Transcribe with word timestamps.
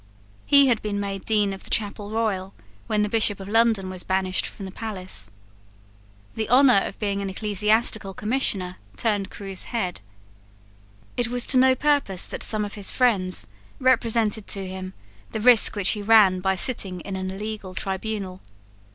He 0.47 0.65
had 0.65 0.81
been 0.81 0.99
made 0.99 1.25
Dean 1.25 1.53
of 1.53 1.63
the 1.63 1.69
Chapel 1.69 2.09
Royal 2.09 2.55
when 2.87 3.03
the 3.03 3.07
Bishop 3.07 3.39
of 3.39 3.47
London 3.47 3.87
was 3.87 4.03
banished 4.03 4.47
from 4.47 4.65
the 4.65 4.71
palace. 4.71 5.29
The 6.33 6.49
honour 6.49 6.81
of 6.85 6.97
being 6.97 7.21
an 7.21 7.29
Ecclesiastical 7.29 8.15
Commissioner 8.15 8.77
turned 8.97 9.29
Crewe's 9.29 9.65
head. 9.65 10.01
It 11.17 11.27
was 11.27 11.45
to 11.45 11.57
no 11.59 11.75
purpose 11.75 12.25
that 12.25 12.41
some 12.41 12.65
of 12.65 12.73
his 12.73 12.89
friends 12.89 13.45
represented 13.79 14.47
to 14.47 14.67
him 14.67 14.95
the 15.33 15.39
risk 15.39 15.75
which 15.75 15.89
he 15.89 16.01
ran 16.01 16.39
by 16.39 16.55
sitting 16.55 17.01
in 17.01 17.15
an 17.15 17.29
illegal 17.29 17.75
tribunal. 17.75 18.41